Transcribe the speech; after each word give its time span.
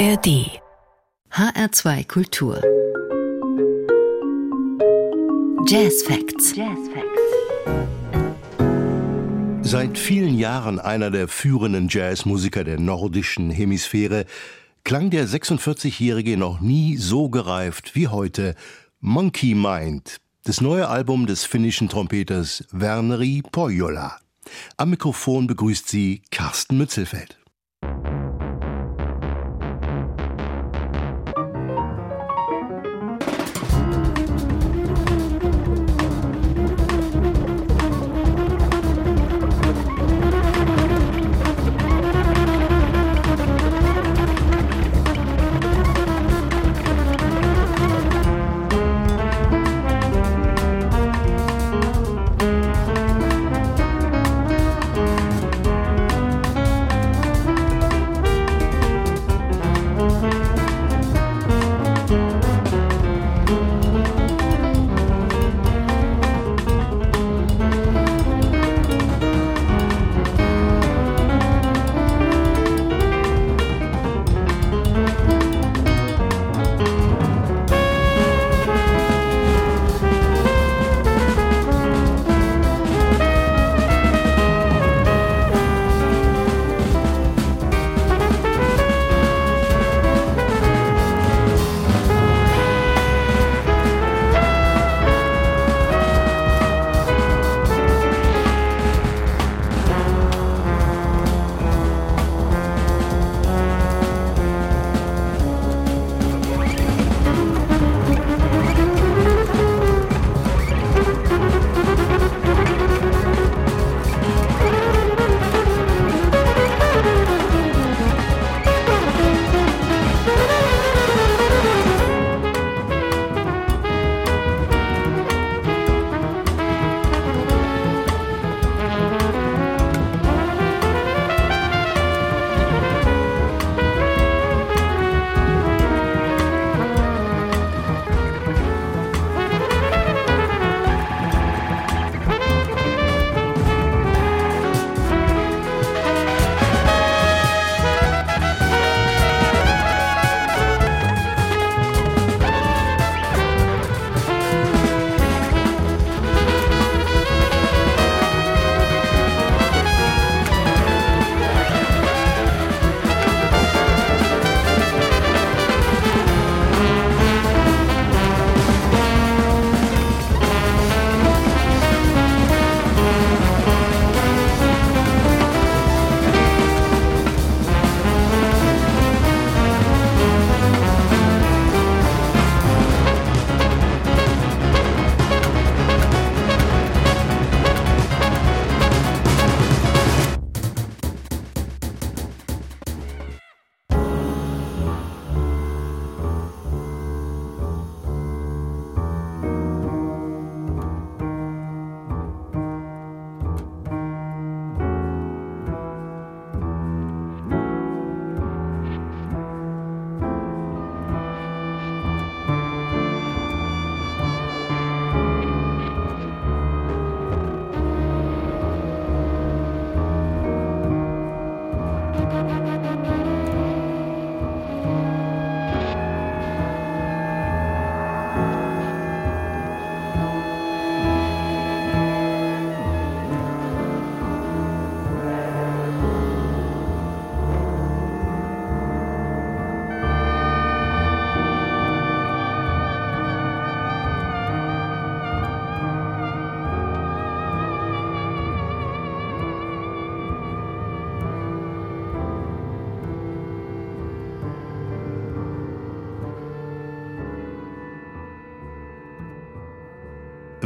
ARD 0.00 0.48
HR2 1.30 2.08
Kultur 2.08 2.62
Jazz 5.66 6.02
Facts. 6.04 6.56
Jazz 6.56 6.78
Facts. 6.94 7.20
Seit 9.60 9.98
vielen 9.98 10.38
Jahren 10.38 10.78
einer 10.78 11.10
der 11.10 11.28
führenden 11.28 11.88
Jazzmusiker 11.90 12.64
der 12.64 12.80
nordischen 12.80 13.50
Hemisphäre, 13.50 14.24
klang 14.84 15.10
der 15.10 15.28
46-Jährige 15.28 16.38
noch 16.38 16.60
nie 16.60 16.96
so 16.96 17.28
gereift 17.28 17.94
wie 17.94 18.08
heute 18.08 18.54
Monkey 19.00 19.54
Mind, 19.54 20.16
das 20.44 20.62
neue 20.62 20.88
Album 20.88 21.26
des 21.26 21.44
finnischen 21.44 21.90
Trompeters 21.90 22.64
Verneri 22.70 23.42
Pohjola. 23.52 24.18
Am 24.78 24.88
Mikrofon 24.88 25.46
begrüßt 25.46 25.86
sie 25.86 26.22
Carsten 26.30 26.78
Mützelfeld. 26.78 27.36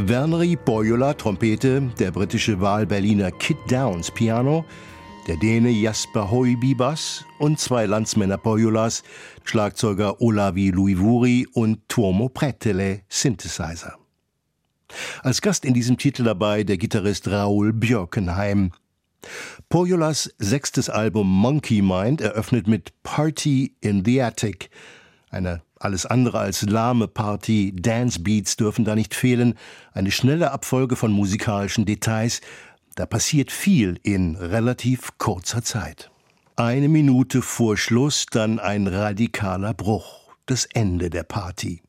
Verneri 0.07 0.55
Boyola 0.55 1.15
Trompete, 1.15 1.81
der 1.97 2.11
britische 2.11 2.61
Wahlberliner 2.61 3.31
Kit 3.31 3.57
Downs 3.71 4.11
Piano, 4.11 4.63
der 5.27 5.35
Däne 5.37 5.71
Jasper 5.71 6.29
Hoiby 6.29 6.75
Bass 6.75 7.25
und 7.39 7.59
zwei 7.59 7.87
Landsmänner 7.87 8.37
Boyolas, 8.37 9.01
Schlagzeuger 9.45 10.21
Olavi 10.21 10.69
Luivuri 10.69 11.47
und 11.53 11.89
Tuomo 11.89 12.29
Pretele 12.29 13.01
Synthesizer. 13.09 13.97
Als 15.23 15.41
Gast 15.41 15.65
in 15.65 15.73
diesem 15.73 15.97
Titel 15.97 16.23
dabei 16.23 16.63
der 16.63 16.77
Gitarrist 16.77 17.27
Raoul 17.27 17.73
Björkenheim. 17.73 18.73
Poyolas 19.69 20.31
sechstes 20.37 20.87
Album 20.87 21.27
Monkey 21.27 21.81
Mind 21.81 22.21
eröffnet 22.21 22.67
mit 22.67 22.93
Party 23.01 23.73
in 23.81 24.05
the 24.05 24.21
Attic, 24.21 24.69
eine 25.31 25.64
alles 25.79 26.05
andere 26.05 26.39
als 26.39 26.61
lahme 26.63 27.07
Party, 27.07 27.73
Dance 27.75 28.19
Beats 28.19 28.55
dürfen 28.55 28.85
da 28.85 28.95
nicht 28.95 29.13
fehlen, 29.13 29.55
eine 29.93 30.11
schnelle 30.11 30.51
Abfolge 30.51 30.95
von 30.95 31.11
musikalischen 31.11 31.85
Details, 31.85 32.41
da 32.95 33.05
passiert 33.05 33.51
viel 33.51 33.99
in 34.03 34.35
relativ 34.35 35.17
kurzer 35.17 35.63
Zeit. 35.63 36.11
Eine 36.55 36.87
Minute 36.87 37.41
vor 37.41 37.75
Schluss 37.75 38.25
dann 38.31 38.59
ein 38.59 38.87
radikaler 38.87 39.73
Bruch, 39.73 40.31
das 40.45 40.65
Ende 40.65 41.09
der 41.09 41.23
Party. 41.23 41.81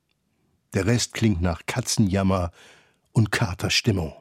Der 0.75 0.87
Rest 0.87 1.15
klingt 1.15 1.41
nach 1.41 1.63
Katzenjammer 1.67 2.51
und 3.13 3.31
Katerstimmung. 3.31 4.13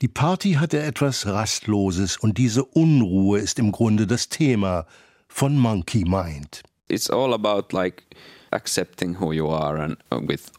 Die 0.00 0.08
Party 0.08 0.54
hatte 0.54 0.80
etwas 0.80 1.26
Rastloses 1.26 2.16
und 2.16 2.38
diese 2.38 2.64
Unruhe 2.64 3.40
ist 3.40 3.58
im 3.58 3.72
Grunde 3.72 4.06
das 4.06 4.28
Thema 4.28 4.86
von 5.28 5.58
Monkey 5.58 6.04
Mind. 6.04 6.62
It's 6.88 7.10
all 7.10 7.34
about 7.34 7.72
like 7.72 8.02
accepting 8.50 9.20
who 9.20 9.32
you 9.32 9.48
are 9.48 9.78
and 9.78 9.96
uh, 10.10 10.20
with 10.26 10.50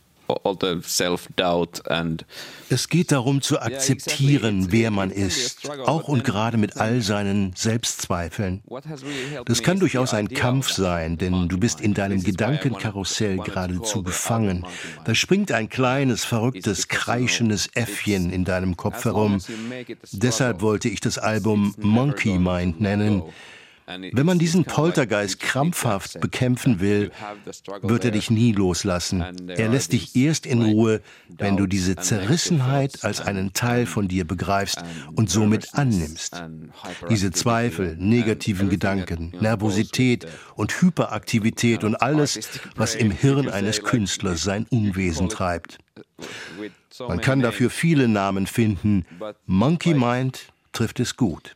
es 2.69 2.89
geht 2.89 3.11
darum 3.11 3.41
zu 3.41 3.59
akzeptieren, 3.59 4.71
wer 4.71 4.91
man 4.91 5.09
ist, 5.11 5.69
auch 5.85 6.07
und 6.07 6.23
gerade 6.23 6.57
mit 6.57 6.77
all 6.77 7.01
seinen 7.01 7.53
Selbstzweifeln. 7.55 8.61
Das 9.45 9.63
kann 9.63 9.79
durchaus 9.79 10.13
ein 10.13 10.29
Kampf 10.29 10.69
sein, 10.69 11.17
denn 11.17 11.47
du 11.49 11.57
bist 11.57 11.81
in 11.81 11.93
deinem 11.93 12.21
Gedankenkarussell 12.23 13.37
geradezu 13.37 14.03
gefangen. 14.03 14.65
Da 15.05 15.15
springt 15.15 15.51
ein 15.51 15.69
kleines, 15.69 16.25
verrücktes, 16.25 16.87
kreischendes 16.87 17.69
Äffchen 17.73 18.31
in 18.31 18.45
deinem 18.45 18.77
Kopf 18.77 19.05
herum. 19.05 19.39
Deshalb 20.11 20.61
wollte 20.61 20.89
ich 20.89 20.99
das 20.99 21.17
Album 21.17 21.73
Monkey 21.79 22.37
Mind 22.37 22.79
nennen. 22.79 23.23
Wenn 23.89 24.25
man 24.25 24.37
diesen 24.37 24.65
Poltergeist 24.65 25.39
krampfhaft 25.39 26.19
bekämpfen 26.19 26.79
will, 26.79 27.11
wird 27.81 28.05
er 28.05 28.11
dich 28.11 28.29
nie 28.29 28.51
loslassen. 28.51 29.49
Er 29.49 29.69
lässt 29.69 29.93
dich 29.93 30.15
erst 30.15 30.45
in 30.45 30.61
Ruhe, 30.61 31.01
wenn 31.27 31.57
du 31.57 31.65
diese 31.65 31.95
Zerrissenheit 31.95 33.03
als 33.03 33.21
einen 33.21 33.53
Teil 33.53 33.85
von 33.85 34.07
dir 34.07 34.25
begreifst 34.25 34.83
und 35.15 35.29
somit 35.29 35.73
annimmst. 35.73 36.43
Diese 37.09 37.31
Zweifel, 37.31 37.95
negativen 37.97 38.69
Gedanken, 38.69 39.33
Nervosität 39.39 40.27
und 40.55 40.81
Hyperaktivität 40.81 41.83
und 41.83 41.95
alles, 41.95 42.39
was 42.75 42.95
im 42.95 43.11
Hirn 43.11 43.49
eines 43.49 43.81
Künstlers 43.81 44.43
sein 44.43 44.67
Unwesen 44.69 45.29
treibt. 45.29 45.79
Man 47.07 47.21
kann 47.21 47.41
dafür 47.41 47.69
viele 47.69 48.07
Namen 48.07 48.45
finden. 48.45 49.05
Monkey 49.45 49.93
Mind 49.93 50.47
trifft 50.71 50.99
es 50.99 51.15
gut. 51.15 51.53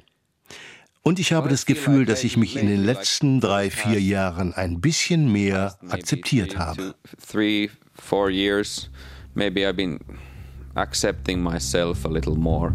Und 1.06 1.20
ich 1.20 1.34
habe 1.34 1.50
das 1.50 1.66
Gefühl, 1.66 2.06
dass 2.06 2.24
ich 2.24 2.38
mich 2.38 2.56
in 2.56 2.68
den 2.68 2.82
letzten 2.82 3.42
drei, 3.42 3.70
vier 3.70 4.00
Jahren 4.00 4.54
ein 4.54 4.80
bisschen 4.80 5.30
mehr 5.30 5.78
akzeptiert 5.90 6.58
habe. 6.58 6.96
Maybe 9.36 9.68
I've 9.68 9.74
been 9.74 10.00
accepting 10.76 11.42
myself 11.42 12.06
a 12.06 12.10
little 12.10 12.36
more. 12.36 12.72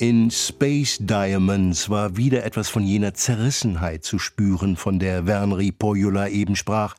In 0.00 0.30
Space 0.30 0.98
Diamonds 1.00 1.88
war 1.90 2.16
wieder 2.16 2.44
etwas 2.44 2.68
von 2.68 2.84
jener 2.84 3.14
Zerrissenheit 3.14 4.04
zu 4.04 4.18
spüren, 4.18 4.76
von 4.76 4.98
der 4.98 5.24
Verneri 5.24 5.72
Pohjola 5.72 6.28
eben 6.28 6.56
sprach. 6.56 6.94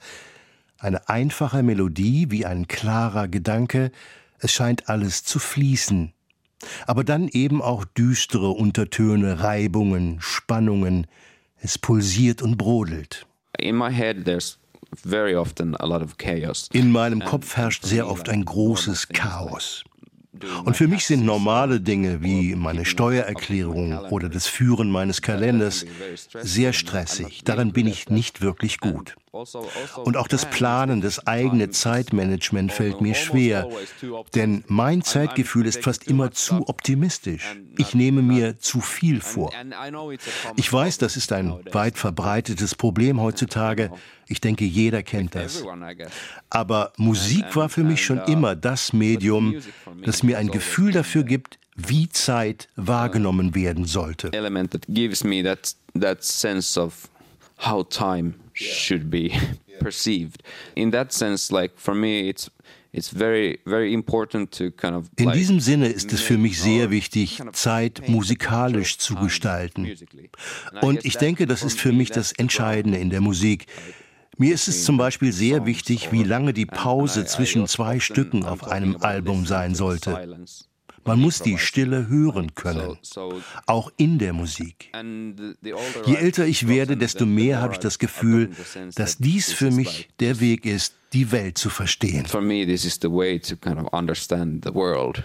Eine 0.79 1.07
einfache 1.09 1.63
Melodie 1.63 2.31
wie 2.31 2.45
ein 2.45 2.67
klarer 2.67 3.27
Gedanke, 3.27 3.91
es 4.39 4.51
scheint 4.51 4.89
alles 4.89 5.23
zu 5.23 5.39
fließen. 5.39 6.13
Aber 6.87 7.03
dann 7.03 7.27
eben 7.27 7.61
auch 7.61 7.85
düstere 7.85 8.49
Untertöne, 8.49 9.39
Reibungen, 9.41 10.17
Spannungen. 10.19 11.07
Es 11.57 11.77
pulsiert 11.77 12.41
und 12.41 12.57
brodelt. 12.57 13.25
In 13.57 13.77
my 13.77 13.91
head 13.91 14.25
there's 14.25 14.59
very 14.95 15.35
often 15.35 15.75
a 15.75 15.85
lot 15.85 16.01
of 16.01 16.17
chaos. 16.17 16.69
In 16.73 16.91
meinem 16.91 17.19
Kopf 17.21 17.55
herrscht 17.57 17.85
sehr 17.85 18.07
oft 18.07 18.29
ein 18.29 18.45
großes 18.45 19.09
Chaos. 19.09 19.83
Und 20.63 20.77
für 20.77 20.87
mich 20.87 21.05
sind 21.05 21.25
normale 21.25 21.79
Dinge 21.79 22.21
wie 22.21 22.55
meine 22.55 22.85
Steuererklärung 22.85 23.97
oder 24.09 24.29
das 24.29 24.47
Führen 24.47 24.89
meines 24.89 25.21
Kalenders 25.21 25.85
sehr 26.41 26.73
stressig. 26.73 27.43
Darin 27.43 27.71
bin 27.73 27.87
ich 27.87 28.09
nicht 28.09 28.41
wirklich 28.41 28.79
gut. 28.79 29.15
Und 30.03 30.17
auch 30.17 30.27
das 30.27 30.45
Planen, 30.45 31.01
das 31.01 31.27
eigene 31.27 31.69
Zeitmanagement 31.69 32.71
fällt 32.71 33.01
mir 33.01 33.15
schwer, 33.15 33.67
denn 34.33 34.63
mein 34.67 35.01
Zeitgefühl 35.01 35.65
ist 35.65 35.83
fast 35.83 36.07
immer 36.07 36.31
zu 36.31 36.67
optimistisch. 36.69 37.55
Ich 37.77 37.93
nehme 37.93 38.21
mir 38.21 38.59
zu 38.59 38.79
viel 38.79 39.19
vor. 39.19 39.51
Ich 40.55 40.71
weiß, 40.71 40.97
das 40.99 41.17
ist 41.17 41.33
ein 41.33 41.53
weit 41.71 41.97
verbreitetes 41.97 42.75
Problem 42.75 43.21
heutzutage. 43.21 43.91
Ich 44.27 44.39
denke, 44.39 44.63
jeder 44.63 45.03
kennt 45.03 45.35
das. 45.35 45.63
Aber 46.49 46.93
Musik 46.97 47.55
war 47.55 47.67
für 47.67 47.83
mich 47.83 48.05
schon 48.05 48.19
immer 48.19 48.55
das 48.55 48.93
Medium, 48.93 49.61
das 50.03 50.23
mir 50.23 50.37
ein 50.37 50.47
Gefühl 50.47 50.93
dafür 50.93 51.23
gibt, 51.23 51.59
wie 51.75 52.07
Zeit 52.07 52.69
wahrgenommen 52.77 53.53
werden 53.53 53.83
sollte. 53.83 54.31
Element 54.31 54.71
that 54.71 54.83
gives 54.87 55.25
me 55.25 55.43
that 55.43 55.75
that 55.99 56.23
sense 56.23 56.79
of 56.79 57.09
how 57.57 57.83
time 57.87 58.35
should 58.55 59.09
be 59.09 59.31
perceived. 59.79 60.41
In 60.75 60.91
that 60.91 61.11
sense, 61.11 61.51
like 61.53 61.73
for 61.77 61.93
me, 61.93 62.29
it's 62.29 62.49
it's 62.93 63.09
very 63.09 63.59
very 63.65 63.93
important 63.93 64.51
to 64.51 64.71
kind 64.71 64.95
of. 64.95 65.09
In 65.17 65.31
diesem 65.31 65.59
Sinne 65.59 65.87
ist 65.87 66.13
es 66.13 66.21
für 66.21 66.37
mich 66.37 66.59
sehr 66.61 66.89
wichtig, 66.89 67.41
Zeit 67.53 68.07
musikalisch 68.07 68.97
zu 68.97 69.15
gestalten. 69.15 69.87
Und 70.81 71.05
ich 71.05 71.17
denke, 71.17 71.45
das 71.45 71.63
ist 71.63 71.79
für 71.79 71.91
mich 71.91 72.09
das 72.09 72.31
Entscheidende 72.31 72.97
in 72.97 73.09
der 73.09 73.21
Musik. 73.21 73.67
Mir 74.37 74.53
ist 74.53 74.67
es 74.67 74.83
zum 74.83 74.97
Beispiel 74.97 75.31
sehr 75.31 75.65
wichtig, 75.65 76.11
wie 76.11 76.23
lange 76.23 76.51
die 76.51 76.65
Pause 76.65 77.25
zwischen 77.25 77.67
zwei 77.67 78.01
Stücken 78.01 78.43
auf 78.43 78.65
einem 78.67 78.97
Album 78.97 79.45
sein 79.45 79.75
sollte. 79.75 80.37
Man 81.05 81.21
muss 81.21 81.39
die 81.39 81.57
Stille 81.57 82.07
hören 82.07 82.55
können, 82.55 82.97
auch 83.67 83.91
in 83.97 84.17
der 84.17 84.33
Musik. 84.33 84.91
Je 86.05 86.15
älter 86.15 86.45
ich 86.45 86.67
werde, 86.67 86.97
desto 86.97 87.25
mehr 87.25 87.61
habe 87.61 87.73
ich 87.73 87.79
das 87.79 87.99
Gefühl, 87.99 88.49
dass 88.95 89.17
dies 89.17 89.53
für 89.53 89.71
mich 89.71 90.09
der 90.19 90.39
Weg 90.39 90.65
ist, 90.65 90.95
die 91.13 91.31
Welt 91.31 91.57
zu 91.57 91.69
verstehen. 91.69 92.25
For 92.25 92.41
me, 92.41 92.65
this 92.65 92.83
is 92.83 92.97
the 93.01 93.09
way 93.09 93.39
to 93.39 93.55
kind 93.55 93.77
of 93.77 93.93
understand 93.93 94.65
the 94.65 94.73
world. 94.73 95.23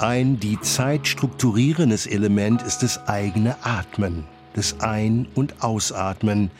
Ein 0.00 0.40
die 0.40 0.58
Zeit 0.60 1.06
strukturierendes 1.06 2.06
Element 2.06 2.62
ist 2.62 2.82
das 2.82 3.06
eigene 3.06 3.54
Atmen, 3.62 4.24
das 4.54 4.80
Ein- 4.80 5.28
und 5.34 5.62
Ausatmen. 5.62 6.50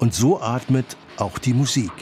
Und 0.00 0.12
so 0.12 0.40
atmet 0.40 0.96
auch 1.18 1.38
die 1.38 1.54
Musik. 1.54 1.92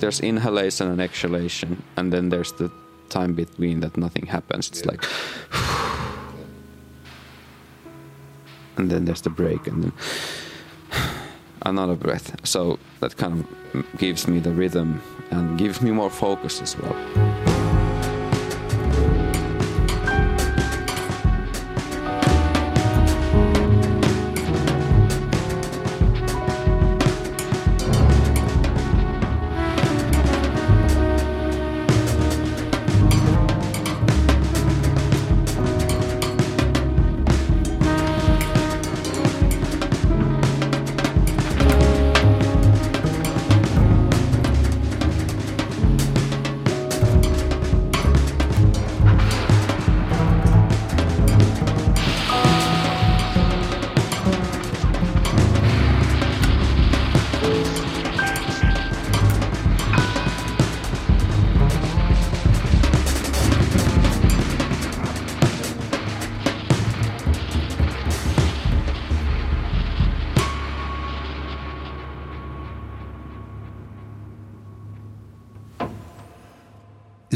There's 0.00 0.20
inhalation 0.20 0.90
and 0.90 1.00
exhalation, 1.00 1.78
and 1.96 2.12
then 2.12 2.28
there's 2.28 2.52
the 2.58 2.68
time 3.08 3.34
between 3.34 3.80
that 3.80 3.96
nothing 3.96 4.26
happens. 4.26 4.68
It's 4.68 4.84
like, 4.84 5.00
and 8.76 8.90
then 8.90 9.06
there's 9.06 9.22
the 9.22 9.30
break, 9.30 9.66
and 9.66 9.82
then 9.82 9.92
another 11.66 11.94
breath. 11.94 12.34
So 12.46 12.78
that 13.00 13.16
kind 13.16 13.44
of 13.74 13.98
gives 13.98 14.28
me 14.28 14.40
the 14.40 14.50
rhythm 14.50 15.00
and 15.30 15.58
gives 15.58 15.80
me 15.80 15.90
more 15.90 16.10
focus 16.10 16.60
as 16.60 16.76
well. 16.78 17.51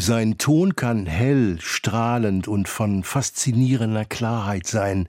Sein 0.07 0.39
Ton 0.39 0.77
kann 0.77 1.05
hell, 1.07 1.59
strahlend 1.61 2.47
und 2.47 2.69
von 2.69 3.03
faszinierender 3.03 4.05
Klarheit 4.05 4.69
sein, 4.69 5.09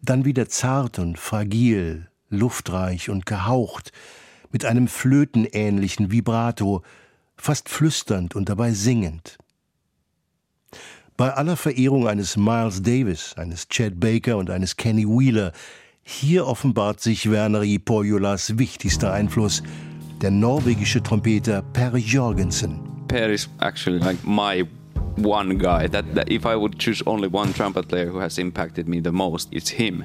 dann 0.00 0.24
wieder 0.24 0.48
zart 0.48 0.98
und 0.98 1.18
fragil, 1.18 2.08
luftreich 2.30 3.10
und 3.10 3.26
gehaucht, 3.26 3.92
mit 4.50 4.64
einem 4.64 4.88
flötenähnlichen 4.88 6.10
Vibrato, 6.10 6.82
fast 7.36 7.68
flüsternd 7.68 8.34
und 8.34 8.48
dabei 8.48 8.72
singend. 8.72 9.36
Bei 11.18 11.34
aller 11.34 11.58
Verehrung 11.58 12.08
eines 12.08 12.38
Miles 12.38 12.80
Davis, 12.80 13.34
eines 13.36 13.68
Chad 13.68 14.00
Baker 14.00 14.38
und 14.38 14.48
eines 14.48 14.78
Kenny 14.78 15.06
Wheeler, 15.06 15.52
hier 16.02 16.46
offenbart 16.46 17.02
sich 17.02 17.28
Verneri 17.28 17.78
Pohjolas 17.78 18.56
wichtigster 18.56 19.12
Einfluss, 19.12 19.62
der 20.22 20.30
norwegische 20.30 21.02
Trompeter 21.02 21.60
Per 21.60 21.94
Jorgensen. 21.98 22.95
Per 23.08 23.30
is 23.30 23.48
actually 23.60 23.98
like 23.98 24.22
my 24.24 24.66
one 25.16 25.58
guy. 25.58 25.86
That, 25.86 26.14
that 26.14 26.30
if 26.30 26.46
I 26.46 26.56
would 26.56 26.78
choose 26.78 27.02
only 27.06 27.28
one 27.28 27.52
trumpet 27.52 27.88
player 27.88 28.06
who 28.06 28.18
has 28.18 28.38
impacted 28.38 28.88
me 28.88 29.00
the 29.00 29.12
most, 29.12 29.48
it's 29.52 29.70
him. 29.70 30.04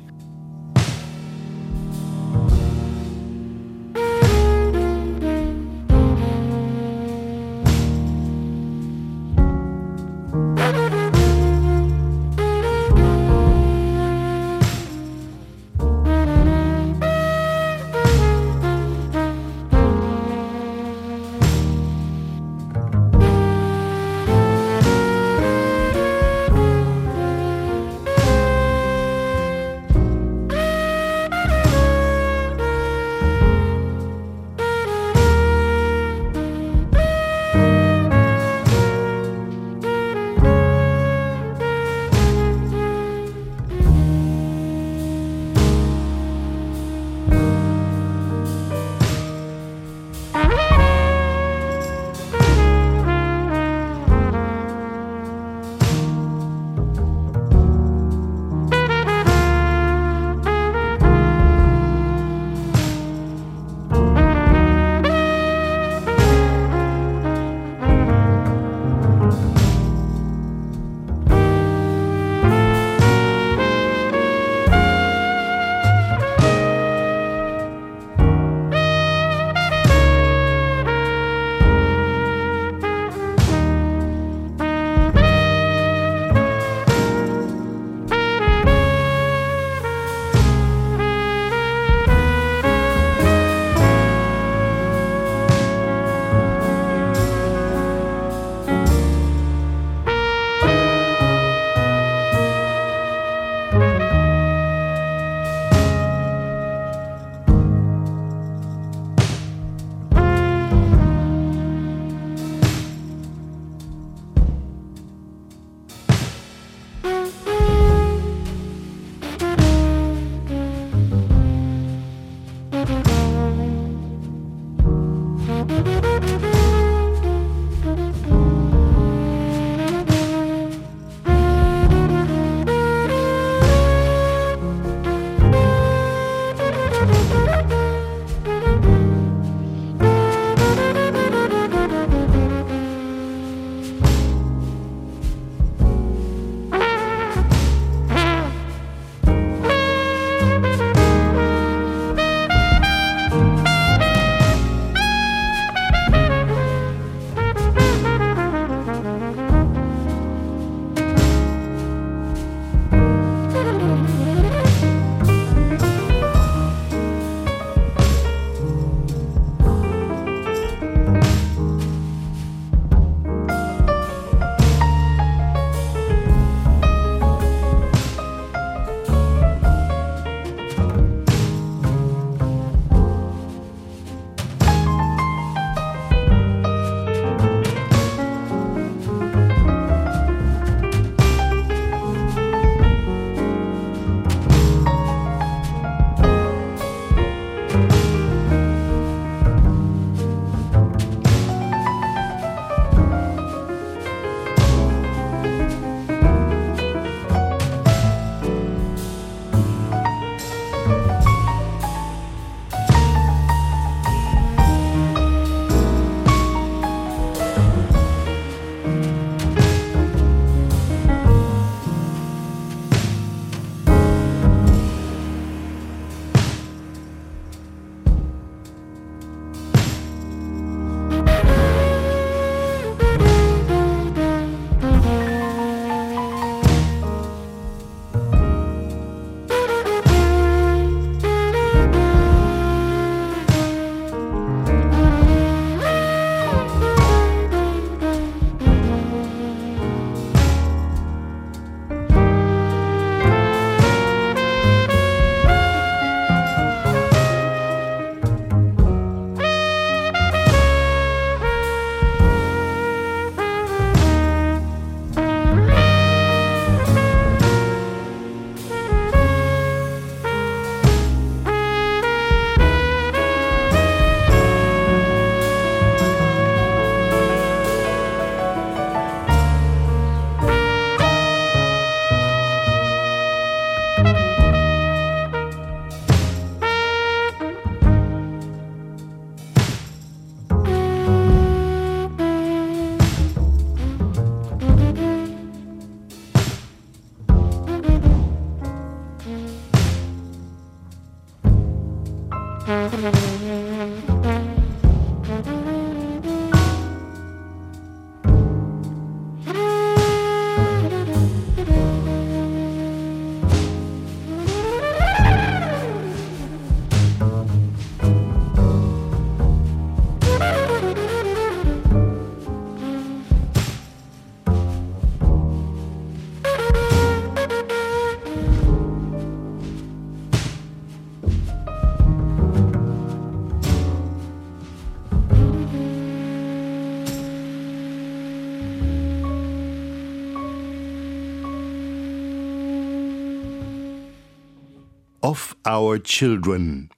Of 345.32 345.56
Our 345.66 346.04
Children. 346.04 346.90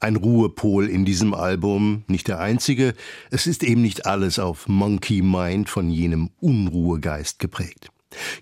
Ein 0.00 0.16
Ruhepol 0.16 0.88
in 0.88 1.04
diesem 1.04 1.34
Album, 1.34 2.04
nicht 2.06 2.26
der 2.26 2.40
einzige. 2.40 2.94
Es 3.30 3.46
ist 3.46 3.62
eben 3.62 3.82
nicht 3.82 4.06
alles 4.06 4.38
auf 4.38 4.66
Monkey 4.66 5.20
Mind 5.20 5.68
von 5.68 5.90
jenem 5.90 6.30
Unruhegeist 6.40 7.38
geprägt. 7.38 7.90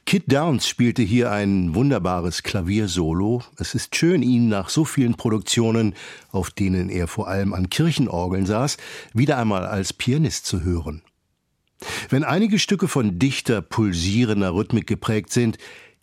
Kid 0.07 0.33
Downs 0.33 0.69
spielte 0.69 1.03
hier 1.03 1.33
ein 1.33 1.75
wunderbares 1.75 2.45
Klaviersolo. 2.45 3.43
Es 3.57 3.75
ist 3.75 3.97
schön, 3.97 4.23
ihn 4.23 4.49
nach 4.49 4.69
so 4.69 4.85
vielen 4.85 5.17
Produktionen, 5.17 5.97
auf 6.31 6.53
denen 6.53 6.89
er 6.89 7.09
vor 7.09 7.27
allem 7.27 7.53
an 7.53 7.69
Kirchenorgeln 7.69 8.47
saß, 8.47 8.77
wieder 9.15 9.37
einmal 9.37 9.67
als 9.67 9.93
Pianist 9.93 10.47
zu 10.47 10.63
hören. 10.63 11.03
Wenn 12.09 12.23
einige 12.23 12.61
Stücke 12.61 12.87
von 12.87 13.19
dichter, 13.19 13.63
pulsierender 13.63 14.55
Rhythmik 14.55 14.87
geprägt 14.87 15.33
sind, 15.33 15.59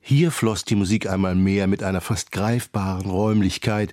hier 0.07 0.31
floss 0.31 0.63
die 0.63 0.75
Musik 0.75 1.09
einmal 1.09 1.35
mehr 1.35 1.67
mit 1.67 1.83
einer 1.83 1.99
fast 1.99 2.31
greifbaren 2.31 3.09
Räumlichkeit. 3.09 3.91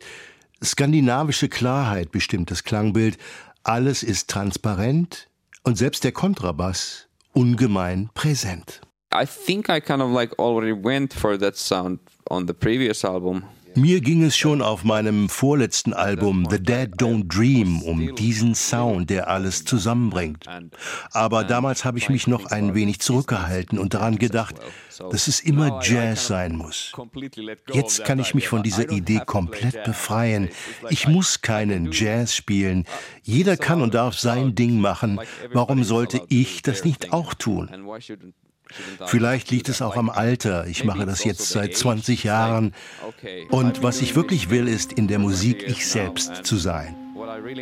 Skandinavische 0.62 1.48
Klarheit 1.48 2.12
bestimmt 2.12 2.52
das 2.52 2.62
Klangbild. 2.62 3.18
Alles 3.64 4.04
ist 4.04 4.30
transparent 4.30 5.28
und 5.64 5.76
selbst 5.76 6.04
der 6.04 6.12
Kontrabass 6.12 7.08
ungemein 7.32 8.10
präsent. 8.14 8.80
I 9.12 9.26
think 9.26 9.68
I 9.68 9.80
kind 9.80 10.00
of 10.00 10.12
like 10.12 10.38
already 10.38 10.72
went 10.72 11.12
for 11.12 11.36
that 11.36 11.56
sound 11.56 11.98
on 12.30 12.46
the 12.46 12.54
previous 12.54 13.04
album. 13.04 13.42
Mir 13.76 14.00
ging 14.00 14.22
es 14.22 14.36
schon 14.36 14.62
auf 14.62 14.84
meinem 14.84 15.28
vorletzten 15.28 15.92
Album 15.92 16.46
The 16.48 16.62
Dead 16.62 16.90
Don't 16.96 17.26
Dream 17.28 17.82
um 17.82 18.14
diesen 18.14 18.54
Sound, 18.54 19.10
der 19.10 19.28
alles 19.28 19.64
zusammenbringt. 19.64 20.44
Aber 21.10 21.44
damals 21.44 21.84
habe 21.84 21.98
ich 21.98 22.08
mich 22.08 22.26
noch 22.26 22.46
ein 22.46 22.74
wenig 22.74 23.00
zurückgehalten 23.00 23.78
und 23.78 23.94
daran 23.94 24.16
gedacht, 24.16 24.56
dass 25.10 25.26
es 25.26 25.40
immer 25.40 25.80
Jazz 25.82 26.26
sein 26.26 26.56
muss. 26.56 26.92
Jetzt 27.72 28.04
kann 28.04 28.18
ich 28.18 28.34
mich 28.34 28.48
von 28.48 28.62
dieser 28.62 28.90
Idee 28.90 29.22
komplett 29.24 29.82
befreien. 29.84 30.50
Ich 30.90 31.08
muss 31.08 31.40
keinen 31.40 31.90
Jazz 31.90 32.34
spielen. 32.34 32.84
Jeder 33.22 33.56
kann 33.56 33.82
und 33.82 33.94
darf 33.94 34.18
sein 34.18 34.54
Ding 34.54 34.80
machen. 34.80 35.20
Warum 35.52 35.82
sollte 35.84 36.20
ich 36.28 36.62
das 36.62 36.84
nicht 36.84 37.12
auch 37.12 37.34
tun? 37.34 37.68
Vielleicht 39.06 39.50
liegt 39.50 39.68
es 39.68 39.82
auch 39.82 39.96
am 39.96 40.10
Alter. 40.10 40.66
Ich 40.66 40.84
mache 40.84 41.06
das 41.06 41.24
jetzt 41.24 41.48
seit 41.48 41.76
20 41.76 42.24
Jahren. 42.24 42.74
Und 43.50 43.82
was 43.82 44.02
ich 44.02 44.16
wirklich 44.16 44.50
will, 44.50 44.68
ist 44.68 44.92
in 44.92 45.08
der 45.08 45.18
Musik 45.18 45.64
ich 45.66 45.86
selbst 45.86 46.44
zu 46.44 46.56
sein. 46.56 46.96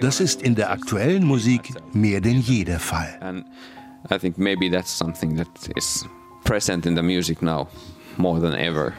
Das 0.01 0.21
ist 0.21 0.43
in 0.43 0.55
der 0.55 0.71
aktuellen 0.71 1.25
Musik 1.25 1.73
mehr 1.93 2.21
denn 2.21 2.41
je 2.41 2.65
der 2.65 2.81
Fall. 2.81 3.45
I 4.11 4.19
think 4.19 4.37
maybe 4.37 4.69
that's 4.69 4.91
something 4.91 5.37
that 5.37 5.49
is 5.77 6.05
present 6.45 6.87
in 6.87 6.97
the 6.97 7.03
music 7.03 7.41
now 7.41 7.69
more 8.17 8.41
than 8.41 8.55
ever. 8.55 8.93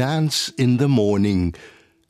Dance 0.00 0.50
in 0.56 0.78
the 0.78 0.88
Morning. 0.88 1.52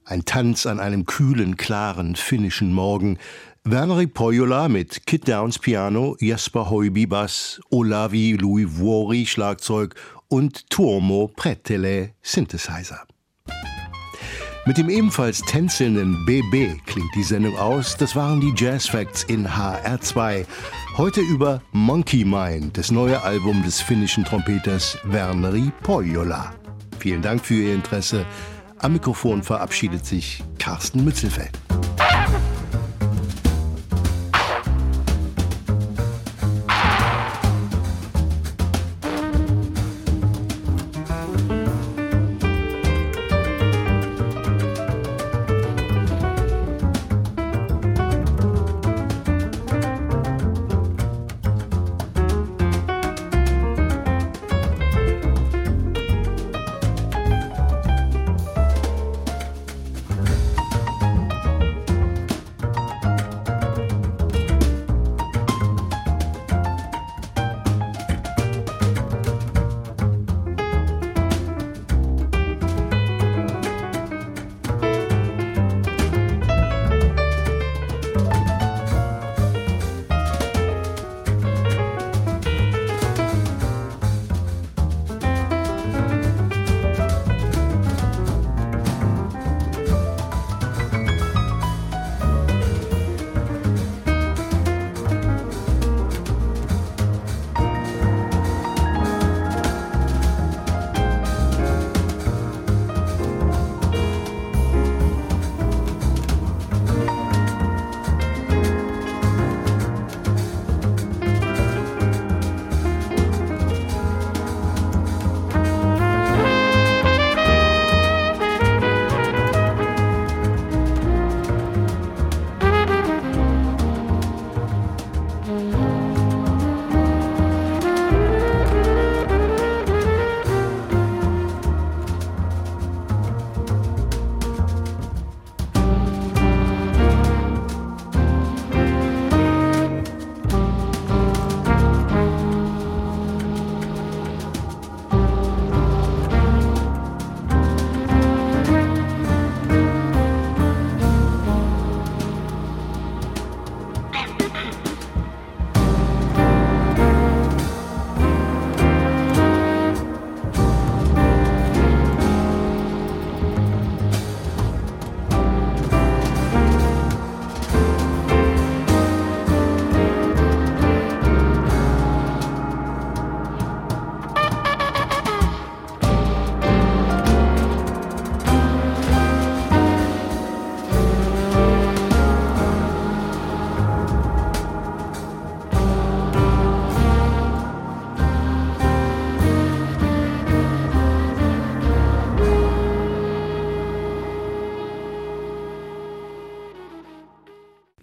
Ein 0.05 0.24
Tanz 0.24 0.64
an 0.64 0.79
einem 0.79 1.07
kühlen, 1.07 1.57
klaren 1.57 2.14
finnischen 2.14 2.72
Morgen. 2.72 3.18
Verneri 3.64 4.07
Pojola 4.07 4.68
mit 4.68 5.07
Kit 5.07 5.26
Downs 5.26 5.59
Piano, 5.59 6.16
Jesper 6.20 6.70
Hoiby 6.70 7.07
Bass, 7.07 7.61
Olavi 7.68 8.37
Louis 8.40 8.68
Vuori 8.68 9.26
Schlagzeug 9.26 9.96
und 10.29 10.70
Tuomo 10.70 11.33
Pretele 11.35 12.11
Synthesizer. 12.22 13.09
Mit 14.66 14.79
dem 14.79 14.88
ebenfalls 14.88 15.40
tänzelnden 15.40 16.24
BB 16.26 16.79
klingt 16.87 17.12
die 17.16 17.24
Sendung 17.24 17.59
aus. 17.59 17.96
Das 17.96 18.14
waren 18.14 18.40
die 18.40 18.55
Jazz 18.55 18.87
Facts 18.87 19.24
in 19.24 19.48
HR2. 19.48 20.46
Heute 20.96 21.22
über 21.22 21.61
Monkey 21.72 22.24
Mind, 22.24 22.79
das 22.79 22.92
neue 22.92 23.20
Album 23.20 23.64
des 23.64 23.81
finnischen 23.81 24.24
Trompeters 24.24 24.96
Verneri 25.11 25.72
Pojola. 25.83 26.60
Vielen 27.00 27.22
Dank 27.22 27.44
für 27.44 27.54
Ihr 27.54 27.74
Interesse. 27.74 28.26
Am 28.78 28.92
Mikrofon 28.92 29.42
verabschiedet 29.42 30.04
sich 30.04 30.44
Carsten 30.58 31.02
Mützelfeld. 31.02 31.69